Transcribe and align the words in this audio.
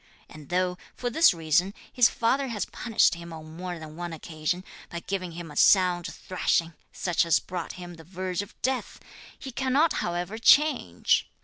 And 0.27 0.49
though, 0.49 0.79
for 0.95 1.11
this 1.11 1.31
reason, 1.31 1.75
his 1.93 2.09
father 2.09 2.47
has 2.47 2.65
punished 2.65 3.13
him 3.13 3.31
on 3.31 3.55
more 3.55 3.77
than 3.77 3.95
one 3.95 4.13
occasion, 4.13 4.63
by 4.89 5.01
giving 5.01 5.33
him 5.33 5.51
a 5.51 5.55
sound 5.55 6.07
thrashing, 6.07 6.73
such 6.91 7.23
as 7.23 7.39
brought 7.39 7.73
him 7.73 7.91
to 7.91 7.97
the 8.03 8.09
verge 8.09 8.41
of 8.41 8.59
death, 8.63 8.99
he 9.37 9.51
cannot 9.51 9.93
however 10.01 10.39
change. 10.39 11.29